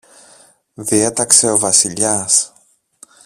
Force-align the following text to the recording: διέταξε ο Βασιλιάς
διέταξε 0.75 1.51
ο 1.51 1.57
Βασιλιάς 1.57 2.53